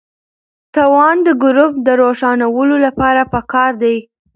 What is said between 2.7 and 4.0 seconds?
لپاره پکار دی.